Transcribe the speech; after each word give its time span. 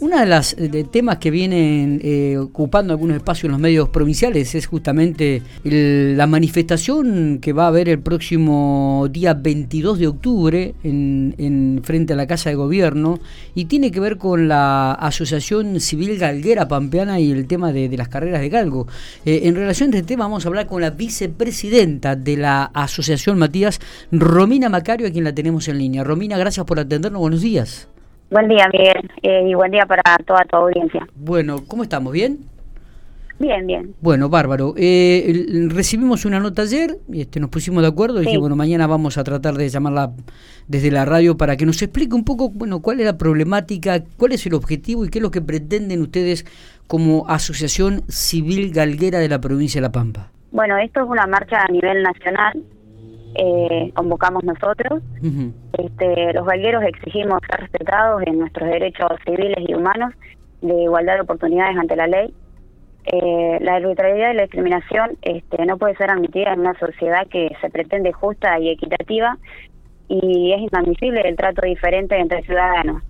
Una 0.00 0.20
de 0.20 0.26
las 0.26 0.56
de 0.56 0.84
temas 0.84 1.18
que 1.18 1.30
vienen 1.30 2.00
eh, 2.02 2.38
ocupando 2.38 2.94
algunos 2.94 3.18
espacios 3.18 3.44
en 3.44 3.50
los 3.50 3.60
medios 3.60 3.90
provinciales 3.90 4.54
es 4.54 4.66
justamente 4.66 5.42
la 5.62 6.26
manifestación 6.26 7.38
que 7.38 7.52
va 7.52 7.64
a 7.64 7.68
haber 7.68 7.90
el 7.90 7.98
próximo 8.00 9.08
día 9.10 9.34
22 9.34 9.98
de 9.98 10.06
octubre 10.06 10.74
en, 10.84 11.82
frente 11.84 12.14
a 12.14 12.16
la 12.16 12.26
Casa 12.26 12.48
de 12.48 12.56
Gobierno 12.56 13.20
y 13.54 13.66
tiene 13.66 13.90
que 13.90 14.00
ver 14.00 14.16
con 14.16 14.48
la 14.48 14.92
Asociación 14.92 15.78
Civil 15.80 16.16
Galguera 16.16 16.66
Pampeana 16.66 17.20
y 17.20 17.30
el 17.30 17.46
tema 17.46 17.70
de, 17.70 17.94
las 17.94 18.08
carreras 18.08 18.40
de 18.40 18.48
galgo. 18.48 18.86
Eh, 19.26 19.42
en 19.44 19.54
relación 19.54 19.92
a 19.92 19.98
este 19.98 20.08
tema 20.08 20.24
vamos 20.24 20.46
a 20.46 20.48
hablar 20.48 20.66
con 20.66 20.80
la 20.80 20.88
vicepresidenta 20.88 22.16
de 22.16 22.38
la 22.38 22.70
Asociación 22.72 23.38
Matías, 23.38 23.80
Romina 24.10 24.70
Macario, 24.70 25.08
a 25.08 25.10
quien 25.10 25.24
la 25.24 25.34
tenemos 25.34 25.68
en 25.68 25.76
línea. 25.76 26.04
Romina, 26.04 26.38
gracias 26.38 26.64
por 26.64 26.80
atendernos. 26.80 27.20
Buenos 27.20 27.42
días. 27.42 27.89
Buen 28.30 28.46
día, 28.46 28.68
Miguel, 28.72 29.10
eh, 29.22 29.48
y 29.48 29.54
buen 29.54 29.72
día 29.72 29.86
para 29.86 30.02
toda 30.24 30.44
tu 30.44 30.54
audiencia. 30.54 31.04
Bueno, 31.16 31.64
¿cómo 31.66 31.82
estamos? 31.82 32.12
¿Bien? 32.12 32.38
Bien, 33.40 33.66
bien. 33.66 33.94
Bueno, 34.00 34.28
bárbaro. 34.28 34.74
Eh, 34.76 35.66
recibimos 35.68 36.24
una 36.24 36.38
nota 36.38 36.62
ayer, 36.62 36.98
este, 37.12 37.40
nos 37.40 37.50
pusimos 37.50 37.82
de 37.82 37.88
acuerdo 37.88 38.22
y 38.22 38.26
dije, 38.26 38.38
bueno, 38.38 38.54
mañana 38.54 38.86
vamos 38.86 39.18
a 39.18 39.24
tratar 39.24 39.54
de 39.54 39.68
llamarla 39.68 40.12
desde 40.68 40.92
la 40.92 41.04
radio 41.04 41.36
para 41.36 41.56
que 41.56 41.66
nos 41.66 41.82
explique 41.82 42.14
un 42.14 42.24
poco, 42.24 42.50
bueno, 42.50 42.80
cuál 42.82 43.00
es 43.00 43.06
la 43.06 43.18
problemática, 43.18 44.04
cuál 44.16 44.30
es 44.32 44.46
el 44.46 44.54
objetivo 44.54 45.04
y 45.04 45.08
qué 45.08 45.18
es 45.18 45.22
lo 45.22 45.32
que 45.32 45.40
pretenden 45.40 46.00
ustedes 46.00 46.46
como 46.86 47.28
Asociación 47.28 48.02
Civil 48.08 48.72
Galguera 48.72 49.18
de 49.18 49.28
la 49.28 49.40
provincia 49.40 49.80
de 49.80 49.88
La 49.88 49.92
Pampa. 49.92 50.30
Bueno, 50.52 50.76
esto 50.78 51.00
es 51.00 51.08
una 51.08 51.26
marcha 51.26 51.62
a 51.62 51.72
nivel 51.72 52.02
nacional 52.04 52.62
eh, 53.34 53.92
convocamos 53.94 54.44
nosotros. 54.44 55.02
este, 55.72 56.32
los 56.32 56.46
galgueros 56.46 56.84
exigimos 56.84 57.40
ser 57.48 57.60
respetados 57.60 58.22
en 58.26 58.38
nuestros 58.38 58.68
derechos 58.68 59.10
civiles 59.24 59.58
y 59.68 59.74
humanos 59.74 60.12
de 60.62 60.82
igualdad 60.82 61.14
de 61.14 61.20
oportunidades 61.22 61.76
ante 61.76 61.96
la 61.96 62.06
ley. 62.06 62.34
Eh, 63.04 63.58
la 63.60 63.76
arbitrariedad 63.76 64.32
y 64.32 64.36
la 64.36 64.42
discriminación 64.42 65.16
este, 65.22 65.64
no 65.64 65.78
puede 65.78 65.96
ser 65.96 66.10
admitida 66.10 66.52
en 66.52 66.60
una 66.60 66.78
sociedad 66.78 67.26
que 67.28 67.50
se 67.60 67.70
pretende 67.70 68.12
justa 68.12 68.58
y 68.58 68.68
equitativa 68.68 69.38
y 70.08 70.52
es 70.52 70.60
inadmisible 70.60 71.22
el 71.22 71.36
trato 71.36 71.64
diferente 71.64 72.18
entre 72.18 72.42
ciudadanos. 72.42 73.02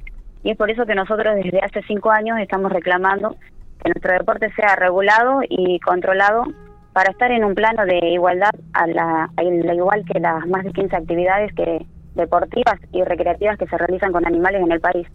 Y 0.42 0.50
es 0.50 0.56
por 0.56 0.70
eso 0.70 0.86
que 0.86 0.94
nosotros 0.94 1.34
desde 1.34 1.60
hace 1.60 1.82
cinco 1.88 2.10
años 2.10 2.38
estamos 2.38 2.72
reclamando 2.72 3.36
que 3.82 3.90
nuestro 3.90 4.12
deporte 4.12 4.50
sea 4.52 4.76
regulado 4.76 5.40
y 5.48 5.80
controlado 5.80 6.44
para 6.92 7.10
estar 7.10 7.30
en 7.30 7.44
un 7.44 7.54
plano 7.54 7.84
de 7.86 7.98
igualdad 8.10 8.50
a 8.72 8.86
la, 8.86 9.30
igual 9.42 10.04
que 10.04 10.18
las 10.18 10.46
más 10.46 10.64
de 10.64 10.72
15 10.72 10.96
actividades 10.96 11.52
que 11.54 11.86
deportivas 12.14 12.80
y 12.92 13.02
recreativas 13.04 13.56
que 13.56 13.66
se 13.66 13.78
realizan 13.78 14.12
con 14.12 14.26
animales 14.26 14.62
en 14.62 14.72
el 14.72 14.80
país. 14.80 15.06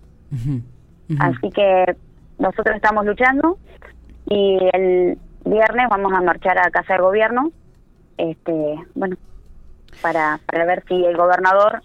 Así 1.20 1.50
que 1.52 1.96
nosotros 2.40 2.76
estamos 2.76 3.06
luchando 3.06 3.58
y 4.28 4.58
el 4.73 5.18
viernes 5.46 5.88
vamos 5.90 6.14
a 6.14 6.22
marchar 6.22 6.58
a 6.58 6.72
casa 6.72 6.94
del 6.94 7.03
gobierno, 7.03 7.52
este, 8.18 8.76
bueno, 8.96 9.18
para, 10.02 10.40
para 10.46 10.66
ver 10.66 10.84
si 10.88 11.06
el 11.06 11.16
gobernador 11.16 11.81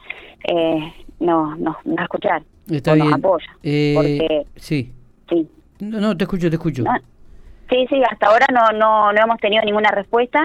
eh, 0.48 0.92
nos, 1.18 1.58
nos 1.58 1.76
va 1.76 2.00
a 2.00 2.04
escuchar 2.04 2.42
Está 2.70 2.94
nos 2.94 3.12
apoya. 3.12 3.46
Eh, 3.62 3.92
porque 3.94 4.46
sí. 4.56 4.92
Sí. 5.28 5.48
No, 5.80 6.00
no, 6.00 6.16
te 6.16 6.24
escucho, 6.24 6.48
te 6.48 6.56
escucho. 6.56 6.84
Sí, 7.70 7.86
sí, 7.88 8.02
hasta 8.10 8.26
ahora 8.26 8.46
no, 8.52 8.76
no, 8.76 9.12
no 9.12 9.22
hemos 9.22 9.38
tenido 9.38 9.62
ninguna 9.64 9.90
respuesta 9.90 10.44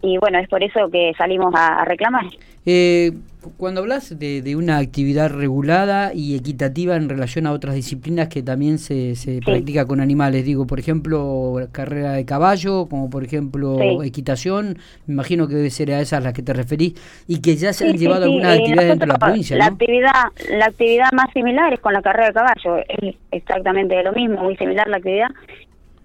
y 0.00 0.16
bueno, 0.18 0.38
es 0.38 0.48
por 0.48 0.62
eso 0.62 0.88
que 0.90 1.12
salimos 1.18 1.52
a, 1.56 1.84
reclamar. 1.84 2.24
Eh, 2.64 3.12
cuando 3.56 3.80
hablas 3.80 4.18
de, 4.18 4.42
de, 4.42 4.56
una 4.56 4.78
actividad 4.78 5.30
regulada 5.30 6.12
y 6.12 6.36
equitativa 6.36 6.96
en 6.96 7.08
relación 7.08 7.46
a 7.46 7.52
otras 7.52 7.74
disciplinas 7.74 8.28
que 8.28 8.42
también 8.42 8.78
se, 8.78 9.16
se 9.16 9.40
practica 9.40 9.86
con 9.86 10.00
animales, 10.00 10.44
digo, 10.44 10.66
por 10.66 10.78
ejemplo, 10.78 11.56
carrera 11.72 12.12
de 12.12 12.24
caballo, 12.26 12.86
como 12.88 13.08
por 13.08 13.24
ejemplo 13.24 14.02
equitación, 14.02 14.78
me 15.06 15.14
imagino 15.14 15.48
que 15.48 15.54
debe 15.54 15.70
ser 15.70 15.92
a 15.92 16.00
esas 16.00 16.22
las 16.22 16.32
que 16.32 16.42
te 16.42 16.52
referís 16.52 16.94
y 17.26 17.40
que 17.40 17.56
ya 17.56 17.72
se 17.72 17.88
han 17.88 17.96
llevado 17.96 18.24
algunas 18.24 18.56
eh, 18.56 18.60
actividades 18.60 18.88
dentro 18.90 19.06
de 19.06 19.12
la 19.12 19.18
provincia. 19.18 19.56
La 19.56 19.66
actividad, 19.66 20.24
la 20.50 20.66
actividad 20.66 21.10
más 21.12 21.32
similar 21.32 21.72
es 21.72 21.80
con 21.80 21.94
la 21.94 22.02
carrera 22.02 22.28
de 22.28 22.34
caballo, 22.34 22.84
es 22.88 23.16
exactamente 23.30 24.00
lo 24.02 24.12
mismo, 24.12 24.42
muy 24.42 24.56
similar 24.56 24.86
la 24.88 24.98
actividad 24.98 25.30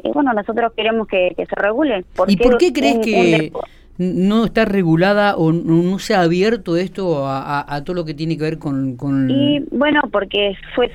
y 0.03 0.11
bueno, 0.11 0.33
nosotros 0.33 0.73
queremos 0.75 1.07
que, 1.07 1.33
se 1.35 1.55
regule. 1.55 2.03
¿Y 2.27 2.37
por 2.37 2.57
qué 2.57 2.73
crees 2.73 2.99
que 2.99 3.51
no 3.97 4.45
está 4.45 4.65
regulada 4.65 5.37
o 5.37 5.51
no, 5.51 5.99
se 5.99 6.15
ha 6.15 6.21
abierto 6.21 6.77
esto 6.77 7.25
a, 7.27 7.81
todo 7.85 7.95
lo 7.95 8.05
que 8.05 8.13
tiene 8.13 8.37
que 8.37 8.43
ver 8.43 8.59
con, 8.59 9.29
Y 9.29 9.59
bueno, 9.71 10.01
porque 10.11 10.55
fue 10.75 10.91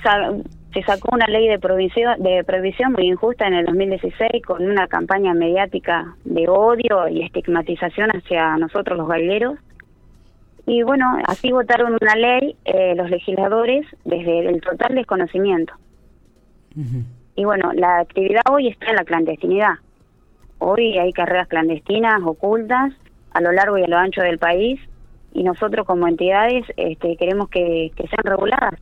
se 0.75 0.83
sacó 0.83 1.15
una 1.15 1.27
ley 1.27 1.49
de 1.49 1.59
prohibición, 1.59 2.23
de 2.23 2.45
prohibición 2.45 2.93
muy 2.93 3.07
injusta 3.09 3.47
en 3.47 3.55
el 3.55 3.67
2016 3.67 4.43
con 4.45 4.63
una 4.63 4.87
campaña 4.87 5.33
mediática 5.33 6.15
de 6.25 6.47
odio 6.47 7.09
y 7.09 7.23
estigmatización 7.23 8.11
hacia 8.11 8.57
nosotros 8.59 8.99
los 8.99 9.09
galleros. 9.09 9.59
Y 10.67 10.83
bueno, 10.83 11.07
así 11.27 11.51
votaron 11.51 11.97
una 11.99 12.15
ley 12.15 12.55
eh, 12.67 12.95
los 12.95 13.09
legisladores 13.09 13.87
desde 14.05 14.51
el 14.51 14.61
total 14.61 14.95
desconocimiento. 14.95 15.73
Y 17.39 17.45
bueno, 17.45 17.71
la 17.73 18.01
actividad 18.01 18.43
hoy 18.51 18.67
está 18.67 18.91
en 18.91 18.97
la 18.97 19.05
clandestinidad. 19.05 19.75
Hoy 20.59 20.99
hay 20.99 21.13
carreras 21.13 21.47
clandestinas, 21.47 22.21
ocultas, 22.25 22.93
a 23.31 23.41
lo 23.41 23.53
largo 23.53 23.79
y 23.79 23.85
a 23.85 23.87
lo 23.87 23.97
ancho 23.97 24.23
del 24.23 24.41
país, 24.41 24.81
y 25.33 25.45
nosotros 25.45 25.87
como 25.87 26.09
entidades 26.09 26.65
este, 26.77 27.17
queremos 27.17 27.49
que, 27.49 27.93
sean 27.97 28.25
reguladas 28.25 28.75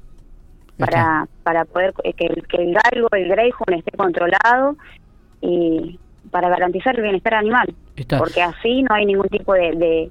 para, 0.79 1.29
para 1.43 1.67
poder 1.67 1.93
que, 2.17 2.29
que 2.49 2.57
el 2.57 2.73
galgo, 2.73 3.09
el 3.13 3.29
greyhound 3.29 3.75
esté 3.75 3.95
controlado 3.95 4.79
y 5.43 6.01
para 6.31 6.49
garantizar 6.49 6.97
el 6.97 7.03
bienestar 7.03 7.35
animal. 7.35 7.75
Porque 8.17 8.41
así 8.41 8.83
no 8.85 8.95
hay 8.95 9.05
ningún 9.05 9.29
tipo 9.29 9.53
de 9.53 10.11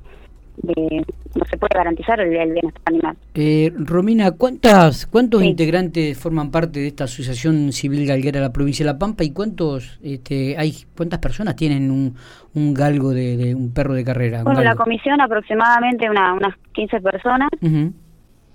no 0.64 1.46
se 1.50 1.58
puede 1.58 1.76
garantizar 1.76 2.20
el, 2.20 2.30
bienestar 2.30 2.82
animal. 2.86 3.18
Eh, 3.34 3.72
Romina, 3.76 4.32
¿cuántas, 4.32 5.06
¿cuántos 5.06 5.44
integrantes 5.44 6.18
forman 6.18 6.52
parte 6.52 6.80
de 6.80 6.88
esta 6.88 7.06
Asociación 7.06 7.72
Civil 7.72 8.08
Galguera 8.08 8.40
de 8.40 8.46
la 8.46 8.54
provincia 8.54 8.86
de 8.86 8.92
La 8.92 8.98
Pampa 8.98 9.24
y 9.24 9.32
cuántos 9.32 10.00
este, 10.04 10.58
hay 10.58 10.74
cuántas 10.96 11.20
personas 11.20 11.56
tienen 11.56 11.92
un, 11.92 12.16
un 12.54 12.74
galgo 12.74 13.12
de, 13.12 13.54
un 13.56 13.74
perro 13.74 13.94
de 13.94 14.04
carrera? 14.04 14.44
Bueno, 14.44 14.62
la 14.62 14.76
comisión 14.76 15.20
aproximadamente 15.22 16.10
una, 16.10 16.34
unas 16.34 16.56
15 16.74 17.02
personas, 17.02 17.50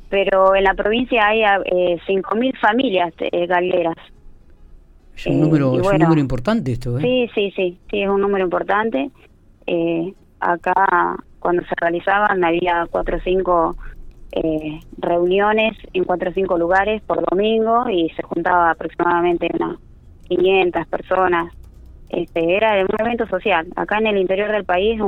pero 0.09 0.55
en 0.55 0.65
la 0.65 0.75
provincia 0.75 1.27
hay 1.27 1.43
eh, 1.43 1.99
5.000 2.07 2.59
familias 2.61 3.13
eh, 3.21 3.47
galgueras. 3.47 3.97
Es 5.17 5.27
un, 5.27 5.41
número, 5.41 5.79
es 5.79 5.87
un 5.87 5.99
número 5.99 6.21
importante 6.21 6.73
esto, 6.73 6.99
¿eh? 6.99 7.03
Sí, 7.03 7.31
sí, 7.35 7.53
sí, 7.55 7.79
sí, 7.91 8.03
es 8.03 8.09
un 8.09 8.23
número 8.23 8.43
importante. 8.43 9.11
Eh, 9.67 10.15
acá 10.41 11.23
cuando 11.41 11.63
se 11.63 11.75
realizaban 11.81 12.45
había 12.45 12.87
cuatro 12.91 13.17
o 13.17 13.21
cinco 13.21 13.77
eh, 14.33 14.79
reuniones 14.99 15.77
en 15.93 16.05
cuatro 16.05 16.31
o 16.31 16.33
cinco 16.33 16.57
lugares 16.57 17.03
por 17.03 17.25
domingo 17.29 17.89
y 17.91 18.11
se 18.11 18.23
juntaba 18.23 18.71
aproximadamente 18.71 19.49
unas 19.59 19.79
500 20.29 20.87
personas. 20.87 21.53
Este, 22.11 22.57
era 22.57 22.75
un 22.83 23.07
evento 23.07 23.27
social. 23.27 23.67
Acá 23.77 23.99
en 23.99 24.09
el 24.09 24.19
interior 24.19 24.51
del 24.53 24.65
país 24.65 25.01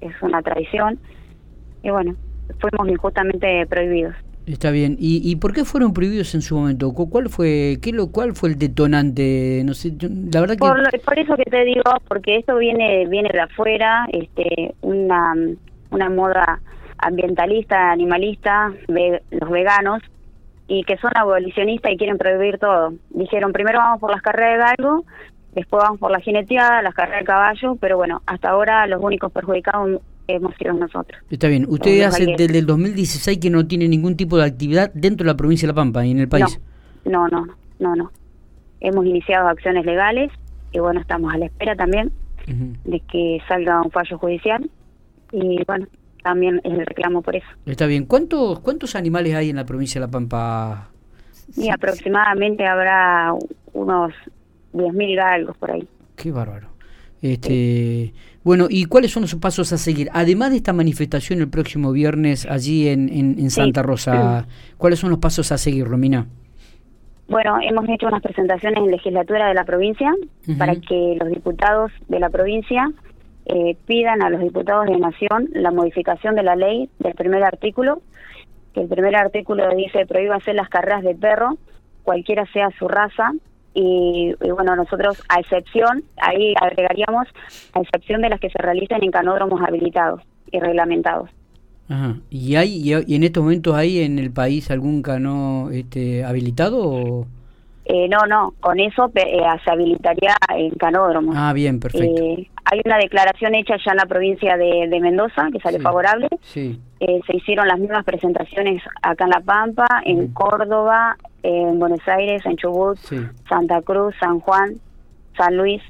es 0.00 0.12
una 0.22 0.42
tradición 0.42 0.98
y 1.82 1.90
bueno, 1.90 2.14
fuimos 2.60 2.88
injustamente 2.88 3.66
prohibidos. 3.66 4.14
Está 4.46 4.70
bien. 4.70 4.96
¿Y, 4.98 5.20
¿Y 5.30 5.36
por 5.36 5.52
qué 5.52 5.64
fueron 5.64 5.92
prohibidos 5.92 6.34
en 6.34 6.42
su 6.42 6.56
momento? 6.56 6.92
¿Cuál 6.92 7.28
fue 7.28 7.78
qué 7.80 7.92
lo 7.92 8.08
cuál 8.10 8.34
fue 8.34 8.50
el 8.50 8.58
detonante? 8.58 9.62
No 9.64 9.72
sé, 9.72 9.92
la 10.00 10.40
verdad 10.40 10.54
que 10.54 11.00
por, 11.04 11.18
eso 11.18 11.36
que 11.36 11.44
te 11.44 11.64
digo, 11.64 11.82
porque 12.08 12.38
esto 12.38 12.56
viene 12.56 13.06
viene 13.06 13.28
de 13.32 13.40
afuera, 13.40 14.06
este 14.12 14.74
una 14.80 15.34
una 15.92 16.10
moda 16.10 16.60
ambientalista, 16.98 17.92
animalista, 17.92 18.72
los 18.88 19.50
veganos, 19.50 20.02
y 20.68 20.84
que 20.84 20.96
son 20.98 21.10
abolicionistas 21.14 21.92
y 21.92 21.96
quieren 21.96 22.18
prohibir 22.18 22.58
todo. 22.58 22.94
Dijeron, 23.10 23.52
primero 23.52 23.78
vamos 23.78 24.00
por 24.00 24.10
las 24.10 24.22
carreras 24.22 24.52
de 24.52 24.64
galgo, 24.64 25.04
después 25.54 25.82
vamos 25.82 26.00
por 26.00 26.10
la 26.10 26.20
jineteada, 26.20 26.82
las 26.82 26.94
carreras 26.94 27.20
de 27.20 27.26
caballo, 27.26 27.76
pero 27.76 27.96
bueno, 27.96 28.22
hasta 28.26 28.50
ahora 28.50 28.86
los 28.86 29.02
únicos 29.02 29.30
perjudicados 29.32 30.00
hemos 30.28 30.54
sido 30.56 30.72
nosotros. 30.72 31.20
Está 31.30 31.48
bien, 31.48 31.66
ustedes 31.68 32.06
hace 32.06 32.26
desde 32.38 32.58
el 32.58 32.66
2016 32.66 33.38
que 33.38 33.50
no 33.50 33.66
tiene 33.66 33.88
ningún 33.88 34.16
tipo 34.16 34.38
de 34.38 34.44
actividad 34.44 34.90
dentro 34.94 35.24
de 35.24 35.32
la 35.32 35.36
provincia 35.36 35.66
de 35.66 35.72
La 35.72 35.76
Pampa 35.76 36.06
y 36.06 36.12
en 36.12 36.20
el 36.20 36.28
país. 36.28 36.60
No, 37.04 37.28
no, 37.28 37.46
no, 37.80 37.96
no. 37.96 38.10
Hemos 38.80 39.04
iniciado 39.04 39.48
acciones 39.48 39.84
legales 39.84 40.30
y 40.72 40.78
bueno, 40.78 41.00
estamos 41.00 41.34
a 41.34 41.38
la 41.38 41.46
espera 41.46 41.76
también 41.76 42.12
de 42.46 43.00
que 43.00 43.40
salga 43.46 43.82
un 43.82 43.90
fallo 43.90 44.18
judicial 44.18 44.68
y 45.32 45.64
bueno, 45.64 45.86
también 46.22 46.60
es 46.62 46.72
el 46.72 46.86
reclamo 46.86 47.22
por 47.22 47.36
eso. 47.36 47.46
Está 47.66 47.86
bien. 47.86 48.06
¿Cuántos, 48.06 48.60
cuántos 48.60 48.94
animales 48.94 49.34
hay 49.34 49.50
en 49.50 49.56
la 49.56 49.66
provincia 49.66 50.00
de 50.00 50.06
La 50.06 50.10
Pampa? 50.10 50.88
Y 51.56 51.70
aproximadamente 51.70 52.66
habrá 52.66 53.34
unos 53.72 54.12
10.000 54.72 55.16
galgos 55.16 55.56
por 55.56 55.72
ahí. 55.72 55.88
Qué 56.16 56.30
bárbaro. 56.30 56.68
Este, 57.20 58.12
Bueno, 58.42 58.66
¿y 58.68 58.86
cuáles 58.86 59.12
son 59.12 59.22
los 59.22 59.34
pasos 59.36 59.72
a 59.72 59.78
seguir? 59.78 60.08
Además 60.12 60.50
de 60.50 60.56
esta 60.56 60.72
manifestación 60.72 61.40
el 61.40 61.48
próximo 61.48 61.92
viernes 61.92 62.46
allí 62.46 62.88
en, 62.88 63.08
en, 63.08 63.50
Santa 63.50 63.82
Rosa, 63.82 64.46
¿cuáles 64.76 64.98
son 64.98 65.10
los 65.10 65.20
pasos 65.20 65.52
a 65.52 65.58
seguir, 65.58 65.86
Romina? 65.86 66.26
Bueno, 67.28 67.58
hemos 67.62 67.88
hecho 67.88 68.08
unas 68.08 68.22
presentaciones 68.22 68.78
en 68.78 68.90
legislatura 68.90 69.46
de 69.46 69.54
la 69.54 69.64
provincia 69.64 70.12
para 70.58 70.74
que 70.74 71.16
los 71.20 71.28
diputados 71.28 71.92
de 72.08 72.18
la 72.18 72.28
provincia 72.28 72.90
eh, 73.46 73.76
pidan 73.86 74.22
a 74.22 74.30
los 74.30 74.40
diputados 74.40 74.86
de 74.86 74.98
Nación 74.98 75.48
la 75.52 75.70
modificación 75.70 76.34
de 76.34 76.42
la 76.42 76.56
ley 76.56 76.88
del 76.98 77.14
primer 77.14 77.42
artículo, 77.42 78.00
que 78.74 78.82
el 78.82 78.88
primer 78.88 79.16
artículo 79.16 79.68
dice 79.74 80.06
prohíba 80.06 80.36
hacer 80.36 80.54
las 80.54 80.68
carreras 80.68 81.02
de 81.02 81.14
perro, 81.14 81.58
cualquiera 82.04 82.46
sea 82.52 82.70
su 82.78 82.88
raza, 82.88 83.32
y, 83.74 84.34
bueno, 84.38 84.76
nosotros 84.76 85.22
a 85.28 85.40
excepción, 85.40 86.04
ahí 86.18 86.54
agregaríamos, 86.60 87.26
a 87.72 87.80
excepción 87.80 88.20
de 88.20 88.28
las 88.28 88.38
que 88.38 88.50
se 88.50 88.58
realicen 88.58 89.02
en 89.02 89.10
canódromos 89.10 89.62
habilitados 89.62 90.20
y 90.50 90.60
reglamentados. 90.60 91.30
Ajá. 91.88 92.16
¿Y 92.30 92.56
hay 92.56 92.92
y 93.06 93.14
en 93.14 93.24
estos 93.24 93.42
momentos 93.42 93.74
hay 93.74 94.00
en 94.00 94.18
el 94.18 94.30
país 94.30 94.70
algún 94.70 95.02
cano 95.02 95.70
este, 95.72 96.24
habilitado 96.24 97.26
Eh, 97.84 98.08
no, 98.08 98.26
no, 98.28 98.54
con 98.60 98.78
eso 98.78 99.10
eh, 99.14 99.42
se 99.64 99.70
habilitaría 99.70 100.36
en 100.56 100.70
canódromo. 100.70 101.32
Ah, 101.34 101.52
bien, 101.52 101.80
perfecto. 101.80 102.22
Eh, 102.22 102.48
hay 102.64 102.80
una 102.84 102.96
declaración 102.98 103.54
hecha 103.54 103.74
ya 103.84 103.92
en 103.92 103.96
la 103.96 104.06
provincia 104.06 104.56
de, 104.56 105.00
Mendoza 105.00 105.48
que 105.52 105.58
sale 105.58 105.80
favorable. 105.80 106.28
Sí. 106.42 106.80
Eh, 107.00 107.20
se 107.26 107.36
hicieron 107.36 107.66
las 107.66 107.78
mismas 107.78 108.04
presentaciones 108.04 108.82
acá 109.02 109.24
en 109.24 109.30
La 109.30 109.40
Pampa, 109.40 109.86
en 110.04 110.28
Córdoba, 110.28 111.16
en 111.42 111.78
Buenos 111.80 112.06
Aires, 112.06 112.42
en 112.46 112.56
Chubut, 112.56 112.96
Santa 113.48 113.82
Cruz, 113.82 114.14
San 114.20 114.38
Juan, 114.38 114.74
San 115.36 115.56
Luis. 115.56 115.82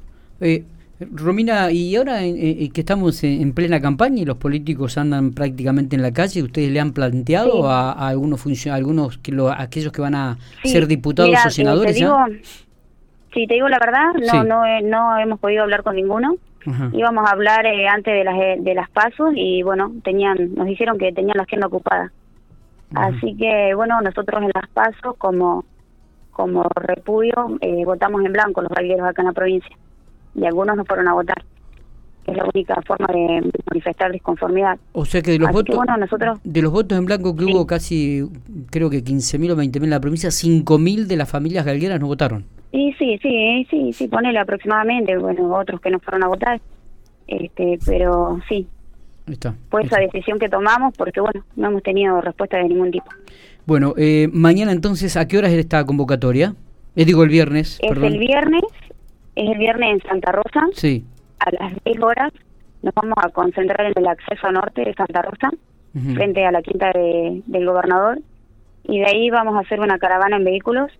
Eh, 1.03 1.07
Romina, 1.11 1.71
y 1.71 1.95
ahora 1.95 2.19
que 2.19 2.71
estamos 2.75 3.23
en, 3.23 3.53
plena 3.53 3.81
campaña 3.81 4.21
y 4.21 4.25
los 4.25 4.37
políticos 4.37 4.97
andan 4.97 5.33
prácticamente 5.33 5.95
en 5.95 6.01
la 6.01 6.11
calle, 6.11 6.43
¿ustedes 6.43 6.71
le 6.71 6.79
han 6.79 6.93
planteado 6.93 7.69
a, 7.69 7.91
algunos 7.91 8.43
algunos 8.67 9.17
que 9.17 9.31
lo, 9.31 9.51
aquellos 9.51 9.91
que 9.91 10.01
van 10.01 10.15
a 10.15 10.37
ser 10.63 10.87
diputados 10.87 11.35
o 11.45 11.49
senadores? 11.49 11.93
Te 11.93 11.99
digo, 11.99 12.17
sí, 13.33 13.47
te 13.47 13.55
digo 13.55 13.69
la 13.69 13.79
verdad, 13.79 14.13
no, 14.33 14.43
no, 14.43 14.81
no 14.81 15.17
hemos 15.17 15.39
podido 15.39 15.63
hablar 15.63 15.83
con 15.83 15.95
ninguno. 15.95 16.35
Íbamos 16.93 17.27
a 17.27 17.33
hablar 17.33 17.65
eh, 17.65 17.89
antes 17.89 18.13
de 18.13 18.23
las 18.23 18.63
de 18.63 18.73
las 18.73 18.89
pasos 18.89 19.33
y 19.35 19.63
bueno, 19.63 19.91
tenían 20.01 20.55
nos 20.55 20.65
dijeron 20.65 20.97
que 20.97 21.11
tenían 21.11 21.35
la 21.35 21.43
agenda 21.43 21.67
ocupada. 21.67 22.13
Así 22.95 23.35
que 23.35 23.73
bueno, 23.75 23.99
nosotros 23.99 24.41
en 24.41 24.51
las 24.53 24.69
pasos 24.69 25.17
como 25.17 25.65
como 26.31 26.63
repudio 26.75 27.57
eh, 27.59 27.83
votamos 27.83 28.23
en 28.23 28.31
blanco 28.31 28.61
los 28.61 28.71
valgueros 28.71 29.05
acá 29.05 29.23
en 29.23 29.27
la 29.27 29.33
provincia 29.33 29.75
y 30.35 30.45
algunos 30.45 30.75
no 30.75 30.85
fueron 30.85 31.07
a 31.07 31.13
votar. 31.13 31.43
Es 32.25 32.37
la 32.37 32.45
única 32.45 32.81
forma 32.87 33.07
de 33.07 33.51
manifestar 33.69 34.11
disconformidad. 34.11 34.79
O 34.93 35.03
sea 35.03 35.21
que 35.21 35.31
de 35.31 35.39
los 35.39 35.51
votos 35.51 35.77
nosotros, 35.99 36.39
de 36.43 36.61
los 36.61 36.71
votos 36.71 36.97
en 36.97 37.05
blanco 37.05 37.35
que 37.35 37.43
hubo 37.43 37.67
casi, 37.67 38.23
creo 38.69 38.89
que 38.89 39.03
15.000 39.03 39.51
o 39.51 39.55
20.000 39.57 39.83
en 39.83 39.89
la 39.89 39.99
provincia, 39.99 40.29
5.000 40.29 41.05
de 41.05 41.17
las 41.17 41.29
familias 41.29 41.65
galgueras 41.65 41.99
no 41.99 42.07
votaron. 42.07 42.45
Sí, 42.71 42.95
sí, 42.97 43.19
sí, 43.21 43.67
sí, 43.69 43.93
sí, 43.93 44.07
ponele 44.07 44.39
aproximadamente, 44.39 45.17
bueno, 45.17 45.53
otros 45.53 45.81
que 45.81 45.91
no 45.91 45.99
fueron 45.99 46.23
a 46.23 46.27
votar, 46.27 46.61
este, 47.27 47.77
pero 47.85 48.39
sí. 48.47 48.67
Está, 49.27 49.55
Fue 49.69 49.83
esa 49.83 49.99
decisión 49.99 50.39
que 50.39 50.49
tomamos 50.49 50.93
porque, 50.97 51.21
bueno, 51.21 51.45
no 51.55 51.67
hemos 51.67 51.83
tenido 51.83 52.19
respuesta 52.19 52.57
de 52.57 52.63
ningún 52.65 52.91
tipo. 52.91 53.05
Bueno, 53.65 53.93
eh, 53.97 54.29
mañana 54.33 54.71
entonces, 54.71 55.15
¿a 55.15 55.27
qué 55.27 55.37
horas 55.37 55.51
es 55.51 55.59
esta 55.59 55.85
convocatoria? 55.85 56.55
Les 56.95 57.05
digo 57.05 57.23
el 57.23 57.29
viernes. 57.29 57.79
Es 57.81 57.97
el 57.97 58.19
viernes 58.19 58.63
es 59.35 59.49
el 59.49 59.57
viernes 59.57 59.93
en 59.93 60.09
Santa 60.09 60.31
Rosa. 60.31 60.67
Sí. 60.73 61.05
A 61.39 61.51
las 61.51 61.83
10 61.83 62.01
horas 62.01 62.31
nos 62.81 62.93
vamos 62.93 63.17
a 63.21 63.29
concentrar 63.29 63.85
en 63.85 63.93
el 63.95 64.07
acceso 64.07 64.51
norte 64.51 64.83
de 64.83 64.93
Santa 64.93 65.21
Rosa, 65.21 65.51
frente 66.15 66.45
a 66.45 66.51
la 66.51 66.61
quinta 66.61 66.91
del 66.93 67.65
gobernador. 67.65 68.19
Y 68.83 68.99
de 68.99 69.05
ahí 69.05 69.29
vamos 69.29 69.55
a 69.55 69.59
hacer 69.59 69.79
una 69.79 69.97
caravana 69.97 70.37
en 70.37 70.43
vehículos 70.43 70.91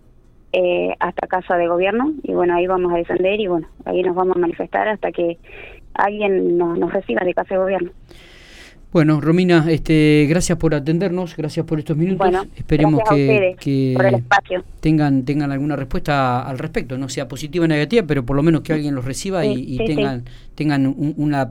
eh, 0.52 0.94
hasta 0.98 1.26
Casa 1.26 1.56
de 1.56 1.68
Gobierno. 1.68 2.12
Y 2.22 2.32
bueno, 2.32 2.54
ahí 2.54 2.66
vamos 2.66 2.92
a 2.92 2.96
descender 2.96 3.40
y 3.40 3.46
bueno, 3.46 3.68
ahí 3.84 4.02
nos 4.02 4.14
vamos 4.14 4.36
a 4.36 4.40
manifestar 4.40 4.88
hasta 4.88 5.12
que 5.12 5.38
alguien 5.92 6.56
nos, 6.56 6.78
nos 6.78 6.92
reciba 6.92 7.22
de 7.24 7.34
Casa 7.34 7.54
de 7.54 7.60
Gobierno. 7.60 7.90
Bueno, 8.94 9.20
Romina, 9.20 9.64
este, 9.72 10.24
gracias 10.28 10.56
por 10.56 10.72
atendernos, 10.72 11.36
gracias 11.36 11.66
por 11.66 11.80
estos 11.80 11.96
minutos. 11.96 12.32
Esperemos 12.54 13.02
que, 13.10 13.56
tengan 14.78 15.24
tengan 15.24 15.50
alguna 15.50 15.74
respuesta 15.74 16.48
al 16.48 16.60
respecto, 16.60 16.96
no 16.96 17.08
sea 17.08 17.26
positiva 17.26 17.64
o 17.64 17.68
negativa, 17.68 18.06
pero 18.06 18.24
por 18.24 18.36
lo 18.36 18.44
menos 18.44 18.60
que 18.60 18.72
alguien 18.72 18.94
los 18.94 19.04
reciba 19.04 19.44
y, 19.44 19.78
tengan 19.78 20.22
tengan 20.54 20.94
una 21.16 21.50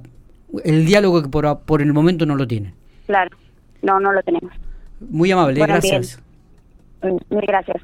el 0.63 0.85
diálogo 0.85 1.21
que 1.21 1.27
por, 1.27 1.59
por 1.65 1.81
el 1.81 1.91
momento 1.91 2.25
no 2.25 2.37
lo 2.37 2.47
tienen. 2.47 2.75
Claro, 3.07 3.35
no, 3.81 3.99
no 3.99 4.13
lo 4.13 4.23
tenemos. 4.23 4.53
Muy 5.01 5.29
amable, 5.29 5.59
gracias. 5.59 6.21
Muy 7.01 7.45
gracias. 7.45 7.75